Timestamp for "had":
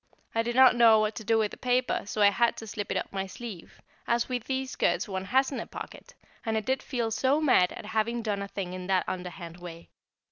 2.31-2.57